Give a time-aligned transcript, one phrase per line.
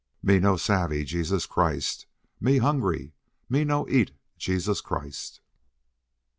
[0.23, 2.07] "Me no savvy Jesus Christ.
[2.39, 3.13] Me hungry.
[3.47, 5.41] Me no eat Jesus Christ!"